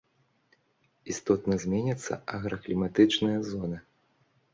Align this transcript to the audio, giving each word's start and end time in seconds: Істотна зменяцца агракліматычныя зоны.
Істотна 1.13 1.55
зменяцца 1.63 2.13
агракліматычныя 2.37 3.37
зоны. 3.51 3.77